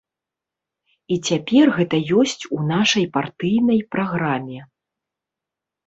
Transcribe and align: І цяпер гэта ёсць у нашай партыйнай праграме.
І 1.15 1.17
цяпер 1.29 1.65
гэта 1.77 2.01
ёсць 2.23 2.43
у 2.57 2.65
нашай 2.73 3.05
партыйнай 3.21 3.79
праграме. 3.97 4.59